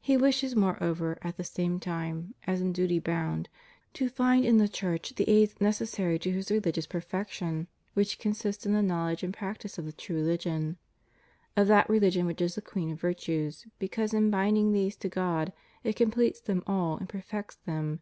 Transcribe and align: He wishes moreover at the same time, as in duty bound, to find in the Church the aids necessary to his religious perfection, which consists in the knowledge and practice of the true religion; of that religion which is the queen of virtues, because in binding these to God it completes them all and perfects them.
He 0.00 0.16
wishes 0.16 0.56
moreover 0.56 1.18
at 1.20 1.36
the 1.36 1.44
same 1.44 1.78
time, 1.78 2.34
as 2.46 2.62
in 2.62 2.72
duty 2.72 2.98
bound, 2.98 3.50
to 3.92 4.08
find 4.08 4.46
in 4.46 4.56
the 4.56 4.66
Church 4.66 5.14
the 5.14 5.28
aids 5.28 5.60
necessary 5.60 6.18
to 6.20 6.32
his 6.32 6.50
religious 6.50 6.86
perfection, 6.86 7.68
which 7.92 8.18
consists 8.18 8.64
in 8.64 8.72
the 8.72 8.80
knowledge 8.80 9.22
and 9.22 9.34
practice 9.34 9.76
of 9.76 9.84
the 9.84 9.92
true 9.92 10.16
religion; 10.16 10.78
of 11.54 11.66
that 11.68 11.90
religion 11.90 12.24
which 12.24 12.40
is 12.40 12.54
the 12.54 12.62
queen 12.62 12.92
of 12.92 13.00
virtues, 13.02 13.66
because 13.78 14.14
in 14.14 14.30
binding 14.30 14.72
these 14.72 14.96
to 14.96 15.10
God 15.10 15.52
it 15.84 15.96
completes 15.96 16.40
them 16.40 16.62
all 16.66 16.96
and 16.96 17.06
perfects 17.10 17.56
them. 17.56 18.00